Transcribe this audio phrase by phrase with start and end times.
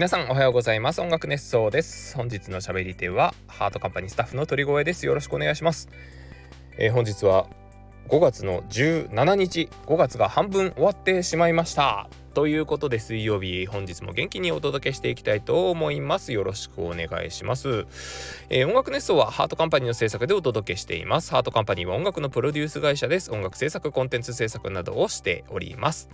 [0.00, 1.02] 皆さんおはようございます。
[1.02, 2.16] 音楽熱奏です。
[2.16, 5.04] 本日の喋り手はハートカンパニースタッフの鳥越です。
[5.04, 5.90] よろしくお願いします、
[6.78, 7.46] えー、本日は
[8.08, 12.08] 5月の17日5月が半分終わってしまいました。
[12.32, 16.32] ということで水曜日本日も元気にお届けしていきたいと思います。
[16.32, 17.84] よろしくお願いします、
[18.48, 21.30] えー、音楽熱奏はハートカンパニーの制作でお届けしています。
[21.32, 23.30] ハートカンパニーは音楽のプロデュース会社です。
[23.32, 26.08] 音楽制作コンテンツ制作などをしております。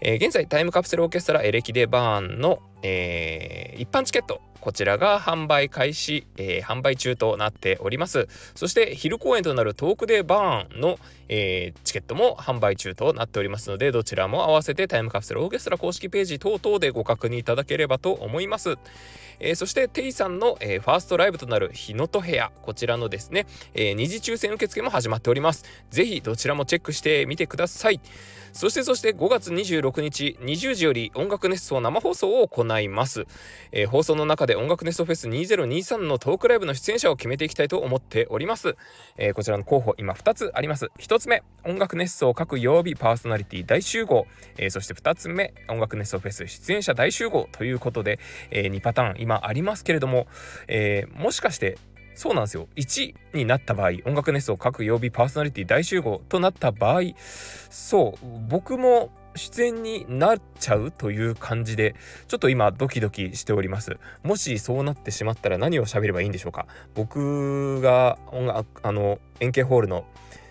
[0.00, 8.28] えー、現在タイムカプセルオーケストラエレキデバーンの、えー、一般チケットこちらが販売開始、えー、販売中となっております。
[8.54, 18.78] そして昼公演となるトークデバーンの、えー、チケットも販売中となっておりますのでどちらも合わせてタイムカプセルオーケストラ公式ページ等々でご確認いただければと思います、
[19.40, 25.64] えー、そしてテイさんの、えー、ファーストライブとなる日のと部屋こちらのですね、えー、二次抽選受付も始まっております。
[25.90, 28.00] ぜひどちらもチェックしてみてください。
[28.54, 33.26] そしてそして5月26日20時より音楽熱奏生放送を行います、
[33.72, 38.76] えー、放送の中で音楽熱奏フェス2023のトークライブの出演者を決めていきたいと思っております、
[39.16, 40.92] えー、こちらの候補今2つあります。
[41.00, 48.20] 1つ目音楽熱奏各曜日パーソナリティ大集合、えー、そして2つ目音楽熱奏フェス出演者大集合ということで、
[48.52, 50.26] え2パターン今ありますけれども、
[50.68, 51.78] えもしかして
[52.14, 52.68] そうなんですよ。
[52.76, 57.02] 1になった場合音楽熱奏各曜日パーソナリティ大集合となった場合
[57.70, 61.96] そう僕も出演になっちゃうという感じで
[62.28, 63.98] ちょっと今ドキドキしております。
[64.22, 66.66] もしそうなってしまったら何を喋ればいいんでしょうか。
[66.94, 70.04] 僕が音楽あの円形ホールの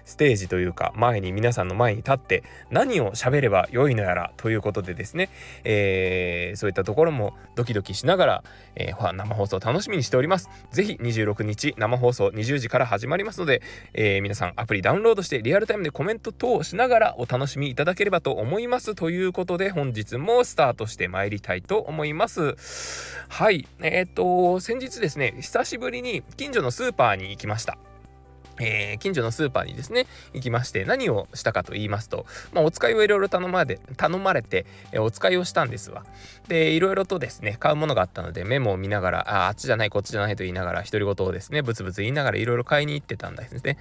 [0.06, 5.30] ステージというか前に皆さんの前に立って何を喋ればよいのやらということでですね、
[5.64, 8.44] えー、そういったところもドキドキしながら、
[8.76, 10.50] えー、生放送楽しみにしております。
[10.72, 13.62] ぜひ26日生放送20時から始まりますので、
[13.94, 22.56] えー、皆さんアプリダウンロードしてリアルタイムでコメント等をしながらお楽しみいただければと思いますということで本日もスタートしてまいりたいと思います。
[23.30, 27.78] はい、えっ、と先日ですね久しぶりに近所のスーパーに行きました。
[28.60, 36.04] えー、近所のスーパーにですね行きまして何をしたかと言いますと、まあ、お使いをいろいろ頼まれ頼まれて、えー、お使いをしたんですわ。
[36.48, 43.78] でいろいろとですね買うものがあったのでメモを見ながらああっちじゃないこっちじゃないと言いながら独り言をですねブツブツ言いながらいろいろ買いに行ってたんですね、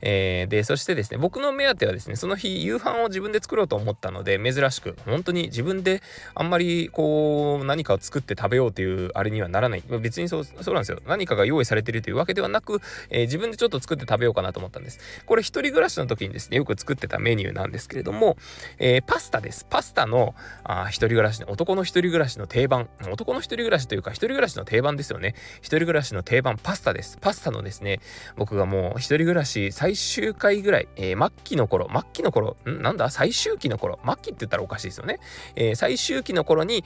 [0.00, 6.02] えー、でそしてですね僕の目当てはですねその日夕飯を自分で作ろうと思ったので珍しく本当に自分で
[6.34, 9.82] あんまりこう何かを作って食べようというあれにはならない。
[10.00, 11.00] 別にそうそうなんですよ。
[11.06, 14.98] 何かが用意されてるというわけではなく、えー、自分でちょっと作って食べべようかなと思ったんです。
[15.26, 18.36] これ一人暮らしの時にですね、よく作ってたメニューなんですけれども、
[18.78, 19.66] えー、パスタです。
[19.68, 20.34] パスタの
[20.64, 25.34] あ一人暮らしの、男の一人暮らしの定番、男の一人暮らしというか、一人暮らしの定番ですよね。
[25.58, 27.18] 一人暮らしの定番、パスタです。
[27.20, 28.00] パスタのですね、
[28.36, 32.82] 僕がもう一人暮らし最終回ぐらい、えー、末期の頃、末期の頃、ん？
[32.82, 33.10] なんだ？
[33.10, 35.20] 最終期の頃、末期って言ったらおかしいですよね。
[35.54, 36.84] えー、最終期の頃に、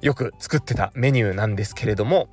[0.00, 2.28] よく作ってたメニューなんですけれども、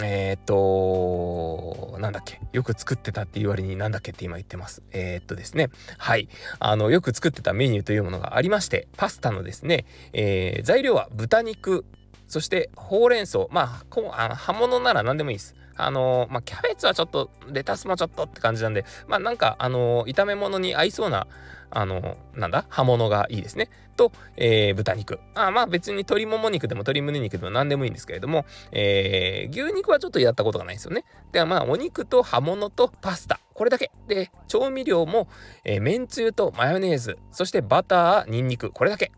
[0.00, 4.82] えー、っと、なんだっけ、よく作ってたっていう割になんだっけって今言ってます。
[4.92, 11.84] えー、っとですね、はい、あの、よく作ってたメニューというものがありまして、パスタのですね、えー、材料は豚肉、
[12.32, 15.54] そしてほうれん草、まあ、こあ葉物なら何でもいいです。
[15.76, 21.26] あのまあ、キャベツはちょっと、レタスもちょっとって感じなんで、まあ、なんか、あの炒め物に合いそうな、
[21.68, 22.64] あのなんだ？
[22.70, 23.68] 葉物がいいですね。
[23.96, 25.20] と、えー、豚肉。
[25.34, 31.04] あまあ別に鶏もも肉でも鶏胸肉でも何でもいいんですけれども、えー、牛肉はちょっとやったことがないですよね。
[31.32, 33.40] ではまあお肉と葉物とパスタ。
[33.52, 33.90] これだけ。
[34.08, 35.28] で、調味料も、
[35.64, 38.70] えー、めんつゆとマヨネーズ、そしてバター、ニンニク。
[38.70, 39.12] これだけ。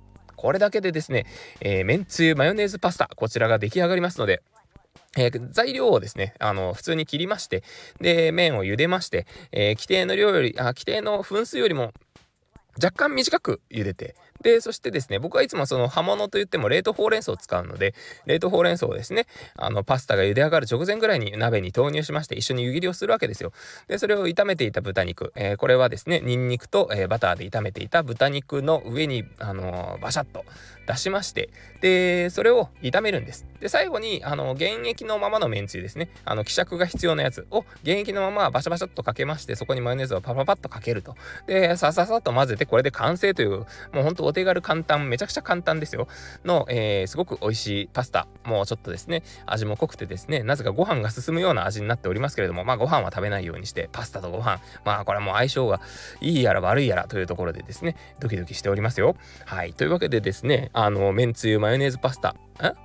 [0.44, 1.24] これだけでですね、
[1.62, 3.08] えー、めんつゆ、マヨネーズパスタ。
[3.16, 4.42] こちらが出来上がりますので、
[5.16, 7.62] えー、材料をですね、あの、普通に切りまして、
[7.98, 11.94] で、麺を茹でまして、えー、規定の量より、あ、規定の分数よりも
[12.76, 17.94] 若干短く茹でて、で、そしてですね、僕はいつもその葉物といっても冷凍ほうれん草を使うので、
[18.26, 23.52] 冷凍ほうれん草をですね、あの、パスタが茹で上がる直前ぐらいに鍋に投入しまして、一緒に湯切りをするわけですよ。
[23.88, 30.44] で、それを炒めていた豚肉、えー、これはですね、ニンニクと、えー、バターで炒めていた豚肉の上に、あのー、バシャッと
[30.86, 31.48] 出しまして、
[31.80, 33.46] で、それを炒めるんです。
[33.60, 41.16] で、最後に、あの、原液のままのめんつゆですね、あの、希釈が必要なやつを原液のままバシャバシャっとかけまして、そこにマヨネーズをパパパッとかけると。
[41.46, 46.08] で、さささっと混ぜて、これで完成という、もうほんとお手軽簡単、めちゃくちゃ簡単ですよ。
[46.44, 48.26] の、えー、すごく美味しいパスタ。
[48.44, 55.80] もうちょっとですね、味も濃くてですね、なぜかご飯が進むような味になっておりますけれども、まあご飯は食べないようにして、パスタとご飯、まあこれはもう相性が
[56.20, 59.16] いいやら悪いやらというところでですね、ドキドキしておりますよ。
[59.46, 59.72] はい。
[59.72, 62.34] というわけでですね、あの、めんつゆマヨネーズパスタ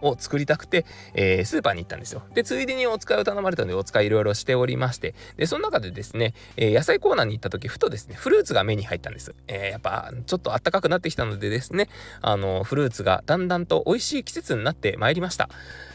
[0.02, 2.24] を作りたくて、えー、スーパーに行ったんですよ。
[2.34, 9.36] で、ついでにお使いを頼まれたので、お使いいろいろしておりまして、で、その中でですね、えー、野菜コーナーに行った時、ふとですね、フルーツが目に入ったんです。
[9.48, 11.90] えー、やっぱ、ちょっと暖かくなってきたのでですね、
[12.22, 15.50] あの、フルーツがだんだんと美味しい季節になってまいりました。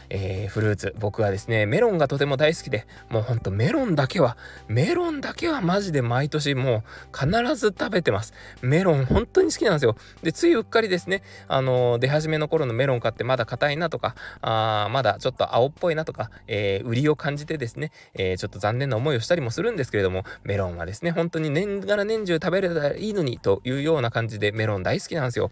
[0.09, 0.95] えー、フルーツ。
[0.99, 4.37] 僕はですねメロンがとても大好きでもうほんとメロンだけは
[4.67, 8.33] メロンだけはマジで毎年もう必ず食べてます。
[8.61, 9.95] メロン本当に好きなんですよ。
[10.23, 25.51] でついうっかりですねあのー、出始めの頃のメロン買ってまだ硬いなとかあまだちょっと青っぽいなとか、えー、売りを感じてですね、えちょっと残念な思いをしたりもするんですけれどもメロンはですね本当に年がら年中食べれたらいいのにというような感じでメロン大好きなんですよ。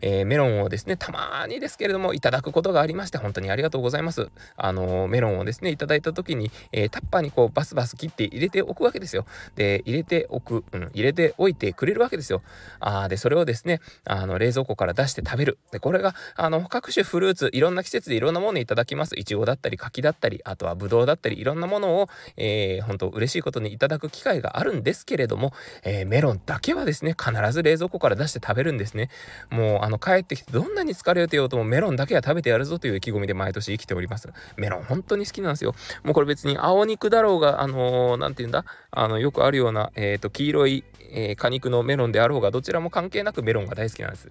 [0.00, 4.28] え、メロンをですね、たまにですけれども、いただくことがありまして、本当にありがとうございます。
[4.56, 9.26] あのー、メロンをですね、いただいた時に、えー、タッパーにこう、バスバス切って入れておくわけですよ。
[9.54, 12.42] で、入れておく、うん、入れておいてくれるわけですよ。
[12.80, 15.58] あで、それをですね、あの、冷蔵庫から出して食べる。
[15.70, 19.18] で、これが、あの、各種フルーツ、いろんな季節でいろんなものいただきます。
[19.18, 25.52] いちごだったり、柿だったり、あとはぶどうだったり、いろんなものを、えー、本当嬉しいことにいただく機会があるんですけれども、
[25.84, 29.10] えー、メロンだけはですね、必ず冷蔵庫から出して食べるんですね。
[29.50, 34.28] もう、あの、帰ってきてどんなに疲れてようともメロンだけは食べてやるぞという意気込みで毎年生きております。
[34.56, 35.74] メロン本当に好きなんですよ。
[36.04, 44.30] もうこれ別に青肉だろうが、あのー、なんて言うんだ、あの、よくあるような、えっ、ー、と、黄色い、えー、果肉のメロンであろうが、どちらも関係なくメロンが大好きなんです。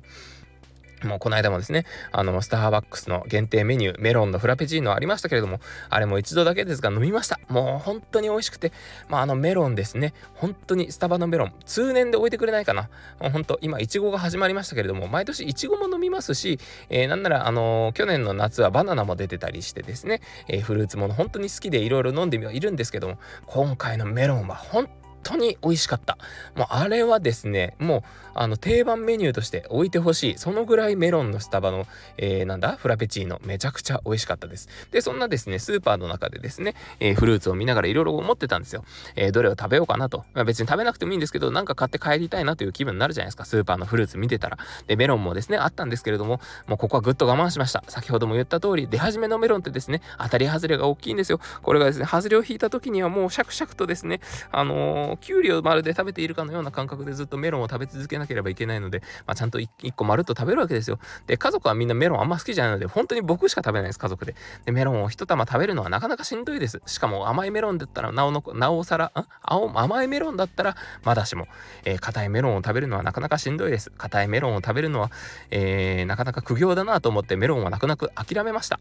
[1.06, 5.60] もうこの間もですね、あの、スターバックスの限定メニュー、メロンのフラペチーノありましたけれども、
[5.90, 7.40] あれも一度だけですが飲みました。
[7.48, 8.72] もう本当に美味しくて、
[9.10, 12.90] まああのメロンですね、本当にスタバのメロン、通年で置いてくれないかな。
[13.20, 16.60] もう本当、今、いちごが始まりましたけれども、毎年いちごも飲みますし、
[16.90, 26.18] えー、なんなら、あのー、去年の夏はバナナも出てたりしてですね、えー、フルーツもの本当に好きでいろいろ飲んでみはいるんですけども、今回のメロンは本当当に美味しかった。
[26.56, 28.04] もうあれはですね、もう
[28.36, 30.38] あの定番メニューとして置いてほしい。
[30.38, 31.88] そのぐらいメロンのスタバの、
[32.18, 34.70] えー、なんだフラペチーノめちゃくちゃ美味しかったです。
[34.92, 38.84] で、そんなですね、スーパーの中でですね、えー、フルーツを見ながらいろいろ思ってたんですよ。
[39.16, 40.26] えー、どれを食べようかなと。
[40.34, 43.46] まあ、別に食べなくてもいいんですけど、なんか買って帰りたいなという気分になるじゃないですか。
[43.46, 44.58] スーパーのフルーツ見てたら。
[44.88, 47.84] で、メロンもですね、あったんですけれども、もうここはぐっと我慢しました。
[47.88, 51.40] 先ほども言った通り、出始めのメロンってですね、当たり外れが大きいんですよ。
[51.62, 54.20] これがですね、外れを引いた時にはもうシャクシャクとですね、
[54.52, 61.00] あのー、キュウリをまるで食べているかのような感覚でずっとメロンを食べ続けなければいけないので、まあ、ちゃんと 1, 1個まるっと食べるわけですよ。
[61.28, 64.36] で、家族はみんなメロンあんま好きじゃないので、本当に僕しか食べないです、家族で。
[64.66, 66.82] で、メロンを1玉食べるのはなかなかしんどいです。
[66.86, 71.48] しかも甘いメロンだったらなおの、なおさら、青甘いメロンだったらまだしも、
[71.84, 73.92] えー、硬いメロンを食べるのはなかなかしんどいです。
[73.92, 75.12] 硬いメロンを食べるのは、
[75.52, 78.80] えー、なかなか苦行だなと思ってメロンは泣く泣く諦めました。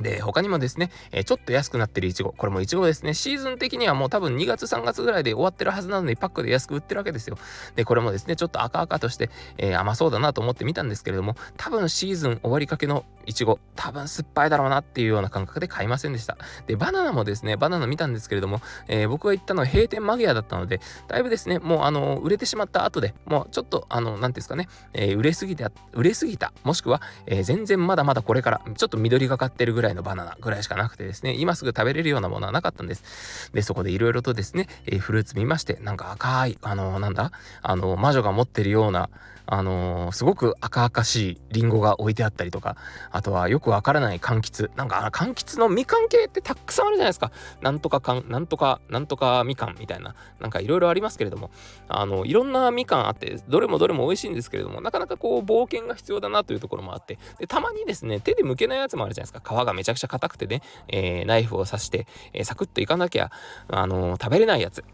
[0.00, 2.32] で、他にもですね、えー、ちょっと安くなってるいちご。
[2.32, 3.14] これもいちごですね。
[3.14, 7.38] シーズン的にはもう多分2月3月ぐらいで終わってるはずなので、パックで安く売ってるわけですよ。
[7.76, 16.38] で、これもですね、ちょっと赤々として、えー、甘そうだなと思って見たんですけれども、多分シーズン終わりかけのいちご、多分酸っぱいだろうなっていうような感覚で買いませんでした。
[16.66, 33.50] で、バナナもですね、バナナ見たんですけれども、えー、僕が行ったのは閉店間際だったので、だいぶですね、もうあの、売れてしまった後で、もうちょっと、あの、なんていうんですかね、え売れすぎた、売れすぎた、もしくは、え全然まだまだこれから、ちょっと緑がかってるぐらいのバナナぐらいしかなくてですね、今すぐ食べれるようなものはなかったんです。
[33.52, 37.32] で、そこでいろいろとですね、えー、フルーツ見まして、なんか赤い、あのー、なんだ、
[37.62, 39.10] あのー、魔女が持ってるような、
[39.50, 42.76] あの、すごく赤々しいリンゴが置いてあったりとか、
[43.10, 44.70] あとはよくわからない柑橘。
[44.76, 47.32] なんか、柑橘のみかん系ってたくさんあるじゃないですか。
[47.62, 51.50] なんとかかん、なんとか、なんとかみかんみたいな、なんかいろいろありますけれども、
[51.88, 59.62] あの、いろんなみかんあって、どれもどれも美味しいんですけれども、なかなかこう、冒険が必要だなというところもあって、で、たまにですね、手で剥けないやつもあるじゃないですか。
[59.62, 63.30] 皮がめちゃくちゃ硬くてね、えー、ナイフを刺して、えー、サクッといかなきゃ、
[63.68, 64.84] あの食べれないやつ。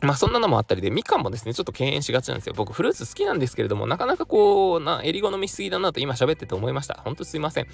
[0.00, 2.54] まあそんなのもあったりで、みかんもですね、ちょっと敬遠しがちなんですよ。
[2.56, 7.00] 僕フルーツ好きなんですけれども、なかなかこう、な、襟好みしすぎだなと今喋ってて思いました。
[7.04, 7.66] ほんとすいません。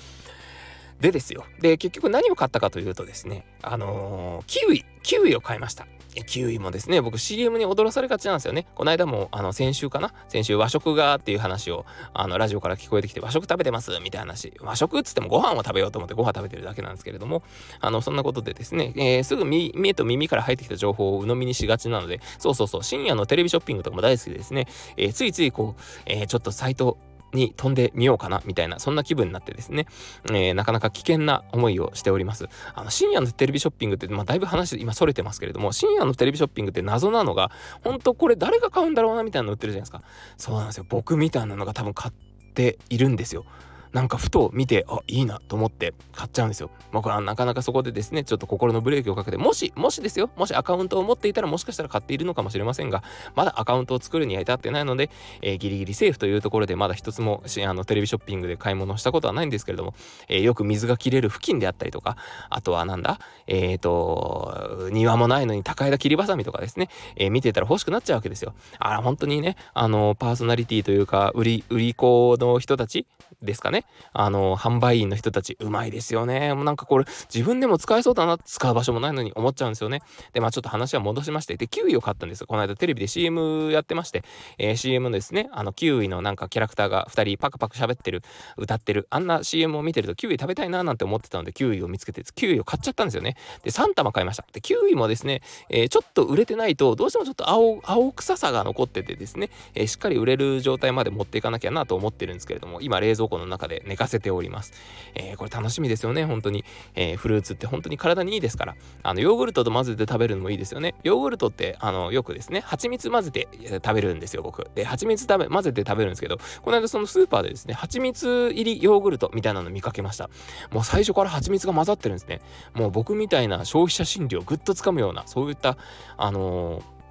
[1.02, 1.44] でですよ。
[1.60, 5.86] で、結局何を買ったかというとですね、あのー、キウイ、キウイを買いました。
[6.26, 8.66] キウイもですね、僕 CM に踊らされがちなんですよね。
[8.74, 10.12] この間も、あの、先週かな？
[10.28, 13.98] 先週和食がっていう話を、あの、ラジオから聞こえてきて、和食食べてます？
[14.00, 14.52] みたいな話。
[14.60, 17.42] 和食っつってもご飯を食べようと思ってご飯食べてるだけなんですけれども、
[17.80, 24.66] あの、そんなことでですね、えー、すぐ目と耳から入ってきた情報を鵜呑みにしがちなので、そうそうそう、深夜のテレビショッピングとかも大好きでですね、
[24.98, 26.98] えー、ついついこう、えー、ちょっとサイト、
[27.32, 29.86] に飛んでみようかなみたいなそんな気分になってですね、
[30.26, 32.48] えー、なかなか危険な思いをしております。
[32.74, 37.50] あの深夜のテレビショッピングって、まあ、だいぶ話今それてますけれども深夜のテレビショッピングって謎なのが
[37.82, 40.02] 本当これ誰が買うんだろうなみたいなの売ってるじゃないですか。
[40.36, 40.86] そうなんですよ。
[40.88, 42.14] 僕みたいなのが多分買っ
[42.54, 43.44] ているんですよ。
[43.92, 46.70] なんかふと見てあいいなと思って買っちゃうんですよ。
[46.92, 53.02] 僕はなかなかそこでですねちょっと心のブレーキをかけてもしもしですよもしアカウントを持っていたらもしかしたら買っているのかもしれませんが
[53.34, 59.94] まだアカウントを作るには至ってないので、えー、ギリギリセーフというところでまだ一つもあのテレビショッピングで買い物をしたことはないんですけれども、
[60.28, 62.16] えー、よく水が切れる付近であったりとか
[62.50, 68.54] あとはなんだえっ、ー、と庭もないのに高枝切りばさみとかですね、え見てたら欲しくなっちゃうわけですよ。
[68.78, 73.06] あら本当にねあのパーソナリティというか売り売り子の人たち
[73.42, 73.81] ですかね
[74.12, 76.54] あの販売員の人たちうまいですよね。
[76.54, 80.02] もうなんかこれ自分でも使えそうだな使う場所もないのに思っちゃうんですよね。
[80.32, 84.24] でまあちょっと話は戻しましてでキウイを買ったんですこの間テレビで CM やってまして、
[84.58, 88.22] えー、CM のですねあのキウイのなんかキャラクターが2人パクパク喋ってる
[88.56, 93.36] 歌ってるあんな CM を見てるとキウイ食べたいななんて思ってたのでキウイを見つけてキウイを買っちゃったんですよね。
[93.62, 94.44] で3玉買いました。
[94.52, 104.72] でキウイもですね、えー、ちょっと売れてないとどうしてもちょっと青青臭さが残っててですね、えー、しっかり売れる状態まで持っていかなきゃなと思ってるんですけれども今冷蔵庫の中でで寝かせております、
[105.14, 106.64] えー、これ楽しみですよね本当に、
[106.94, 108.76] えー、フルーツって本当に体にいいですから。
[109.02, 110.94] あのヨーグルトと混ぜて食べるのもいいですよね。
[111.02, 113.48] ヨーグルトってあのよくですね蜂蜜混ぜて
[113.84, 114.68] 食べるんですよ僕。
[114.74, 120.28] で蜂蜜食べ混ぜて食べるんですけどこの間そのスーパーでですね蜂蜜入りヨーグルトみたいなの見かけました。
[120.70, 122.40] もう最初から蜂蜜が混ざってるんですね。
[122.74, 125.76] もう僕みたいな消費者心理をぐっとつかむようなそういった
[126.16, 127.01] あのー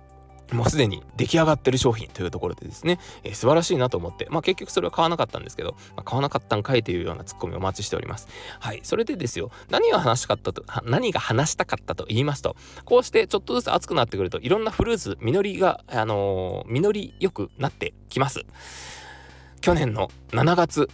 [0.51, 8.27] もうすでに出来上がってる商品というところでですね、えー、素晴らしいなと思って、まあ結局それは買わなかったんですけど、まあ、買わなかったんかいというようなツッコミをお待ちしております。
[8.59, 8.81] はい。
[8.83, 12.55] それでですよ、何が話したかったと、何が話したかったと言いますと、
[12.85, 18.45] こうしてちょっとずつ暑くなってくると、いろんなフルーツ、実りが、あのー、実り良くなってきます。
[19.61, 20.89] 去年の7月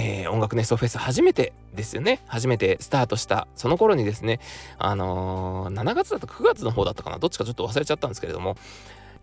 [0.00, 2.20] えー、音楽ネストフェス初めてですよね。
[2.28, 4.38] 初めてスタートしたその頃にですね
[4.78, 7.18] あのー、7月だと9月の方だったかな。
[7.18, 8.56] どっちかちょっと忘れちゃったんですけれども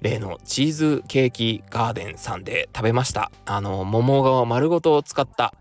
[0.02, 3.32] 例のチーズケーキガーデンさんで食べました。
[3.46, 5.54] あの桃が丸ごとを使った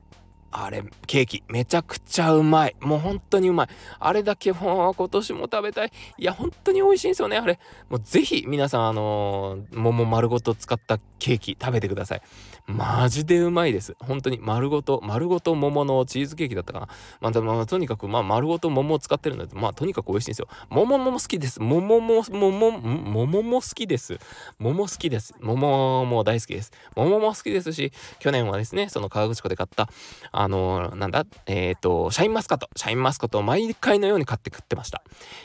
[0.50, 2.76] あれケーキめちゃくちゃうまい。
[2.80, 3.68] もう本当にうまい。
[3.99, 5.92] あれだけもう今年も食べたい。
[6.16, 7.59] いや本当に美味しいんですよねあれ。
[7.88, 12.23] もうぜひ皆さんあの、桃丸ごと使ったケーキ食べてください。
[12.66, 13.94] マジでうまいです。
[14.00, 16.88] 本当に丸ごと、丸ごと桃のチーズケーキだったかな。
[17.21, 20.49] まあ、まあ、とにかく、まあ、丸ごと桃を使ってるので、まあ、とにかく美味しいんですよ。
[20.71, 21.61] 桃も好きです。
[21.61, 24.18] 桃も、桃、桃も好きです。
[24.59, 25.35] 桃好きです。
[25.40, 26.73] 桃も大好きです。
[26.97, 29.90] 桃も好きですし、去年はですね、その河口湖で買った、
[30.33, 32.71] あのー、なんだ、えっ、ー、と、シャインマスカット。
[32.76, 35.02] シャインマスカットを毎回のように買って食ってました。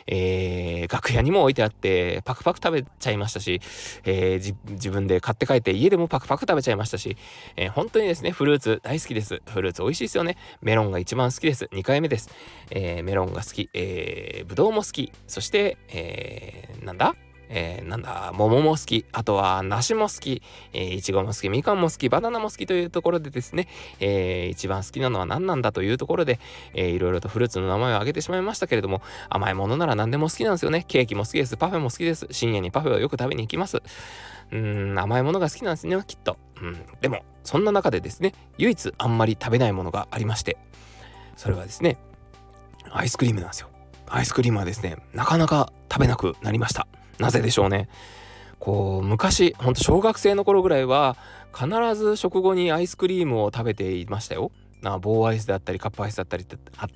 [0.07, 3.59] えー、楽屋にも置いてあって、パクパク食べちゃいましたし、
[4.05, 7.18] えー、自分で買って帰って家でもパクパク食べちゃいましたし、し、
[7.56, 9.42] えー、本当にですね、フルーツ大好きです。
[9.46, 10.38] フルーツ美味しいですよね。
[10.62, 11.66] メロンが一番好きです。
[11.66, 12.30] 2回目です。
[12.72, 17.16] えー、メロンが好き、えー、ぶどうも好き、そして、えー、なんだ？
[17.51, 23.68] えー、なんだ、桃も好き、あとは梨も好き、えー、いちごも好き、みかんも好き、バナナも好きというところでですね、
[24.00, 26.39] えー、一番好きなのは何なんだというところで、
[26.75, 30.86] えー、いろいろとフルーツの名前を挙げてしまいましたけれども、甘いものなら何でも好きなんですよね。
[30.88, 31.58] ケーキも好きです。
[31.58, 32.28] パフェも好きです。
[32.30, 33.82] 深夜にパフェをよく食べに行きます。
[34.51, 36.38] うん、甘いものが好きなんですね、きっと。
[36.62, 40.58] うん、でも、そんな中でですね、唯一あんまり食べないものがありまして、
[41.38, 41.98] それはですね、
[42.91, 43.70] アイスクリームなんですよ。
[44.08, 46.88] アイスクリームはですね、なかなか食べなくなりました。
[47.20, 47.89] なぜでしょうね。
[48.60, 51.15] こう昔ほんと小学生の頃ぐらいは
[51.53, 54.51] 必ず食後にアイスクリームを食べていましたよ。
[54.81, 56.45] な棒アイスであったりカップアイスだったり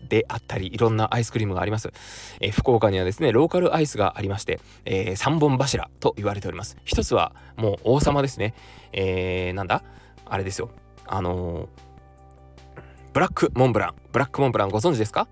[0.08, 1.92] であったりいろんなアイスクリームがあります、
[2.40, 6.78] えー、福岡にはですねローカルアイスがありまして、えー、3本柱と言われております。
[6.86, 8.54] 一つはもう王様ですね。
[8.92, 9.84] えー、なんだ？
[10.26, 10.70] あれですよ。
[11.06, 11.68] あのー、
[13.14, 13.96] ブラックモンブラン。
[14.12, 15.28] ブラックモンブランご存知ですか？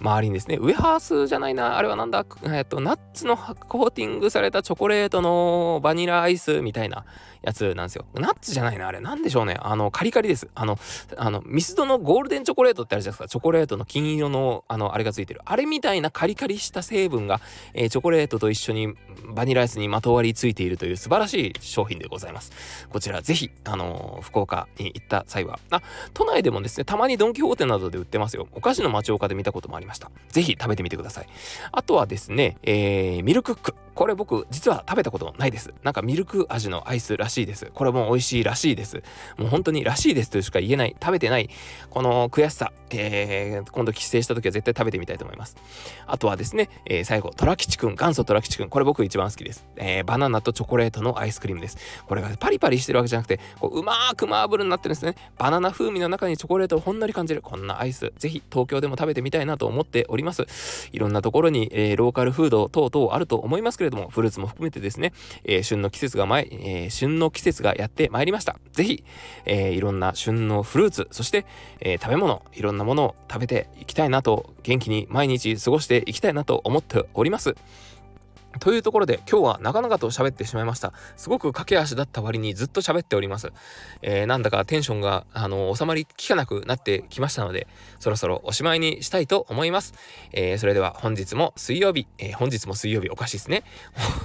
[0.00, 7.04] 周りにですねウエハースじゃないなあれはなんだえっとナッツのコーティングされたチョコレートのバニラアイスみたいな
[7.42, 8.06] やつなんですよ。
[8.14, 9.00] ナッツじゃないな、あれ。
[9.00, 9.56] なんでしょうね。
[9.60, 10.48] あの、カリカリです。
[10.54, 10.78] あの、
[11.16, 13.28] あの、ミスドのゴールデンチョコレートってあるじゃないですか。
[13.28, 15.40] チョコレートの金色の、あの、あれがついてる。
[15.44, 17.40] あれみたいなカリカリした成分が、
[17.74, 18.94] えー、チョコレートと一緒に
[19.34, 22.86] バニラアイスにまとわりついているという素晴らしい商品でございます。
[22.90, 25.82] こちら、ぜひ、あの、福岡に行った際は、あ、
[26.14, 28.46] 都内でもですね、たまにドンキホーテなどで売ってますよ。
[28.52, 30.10] お菓子の町岡で見たこともありますました。
[30.30, 31.26] ぜひ食べてみてください。
[31.72, 33.74] あとはですね、えー、ミルクック。
[33.94, 35.72] これ僕実は食べたことないです。
[35.82, 37.70] なんかミルク味のアイスらしいです。
[37.74, 39.02] これも美味しいらしいです。
[39.36, 41.48] もう本当にらしいですとしか言えない、食べてない、
[41.90, 45.56] この悔しさ、えー、今度帰省した時は絶対食べてみたいと思います。
[46.06, 48.68] あとはですね、えー、最後、トラ吉くん、元祖トラ吉くん。
[48.68, 49.66] これ僕一番好きです。
[49.76, 51.76] えー、バナナとチョコレートのアイスクリームです。
[52.06, 55.14] これがパリパリしてるわけじゃなくて、こううまーくマーブルになってるんですね。
[55.38, 57.42] バナナ風味の中にチョコレートをほんのり感じる。
[57.42, 60.46] こんなアイス、ぜひ東京でも食べてみたいなと思っております。
[60.92, 65.12] いろんなところに、え、ローカルフード等々あると思いますけれども、フルーツも含めてですね、
[65.44, 68.56] えー、旬の季節が前、えー、旬の季節がやってまいりました。
[68.72, 69.04] ぜひ、
[69.44, 71.44] えー、いろんな旬のフルーツ、そして、
[71.80, 77.56] え食べ物、いろんなものを食べていきたいなと、元気に毎日過ごしていきたいなと思っております。
[78.60, 80.92] というところで今日は長々と喋ってしまいました。
[81.16, 83.52] すごく駆け足だった割にずっと喋っております。
[84.02, 87.66] えー、なんだかテンションがあの収まりきかなくなってきましたので、
[87.98, 89.94] そろそろおしまいにしたいと思います。
[90.32, 93.64] えー、それでは本日も水曜日、えー、本日も水曜日おかしいですね。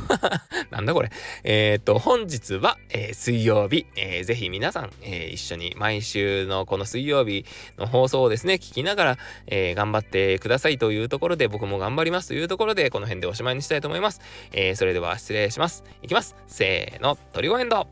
[0.71, 1.09] なんだこれ。
[1.43, 7.45] えー、っと、本日は、え水曜日、えー、ぜひ皆さん、え一緒に毎週のこの水曜日
[7.77, 9.17] の放送をですね、聞きながら、
[9.47, 14.21] え頑張ってくださいというところで僕も頑張りますというところでこの辺でおしまいにしたいと思いますます。。
[14.51, 15.83] えー、それでは失礼します。
[16.01, 16.35] いきます。
[16.47, 17.87] せーの、トリゴエンド